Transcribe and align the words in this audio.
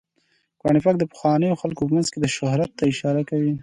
قرآن 0.59 0.77
پاک 0.83 0.95
د 0.99 1.03
پخوانیو 1.11 1.59
خلکو 1.61 1.81
په 1.87 1.91
مینځ 1.93 2.07
کې 2.11 2.33
شهرت 2.37 2.69
ته 2.77 2.83
اشاره 2.91 3.21
کوي. 3.29 3.53